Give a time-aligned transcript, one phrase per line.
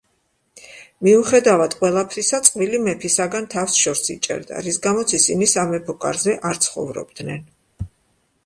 [1.07, 7.47] მიუხედავად ყველაფრისა, წყვილი მეფისაგან თავს შორს იჭერდა, რის გამოც ისინი სამეფო კარზე არ ცხოვრობდნენ.